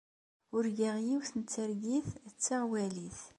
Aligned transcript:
Urgaɣ 0.55 0.95
yiwet 1.05 1.31
n 1.35 1.41
targit 1.53 2.07
d 2.31 2.33
taɣwalit. 2.43 3.19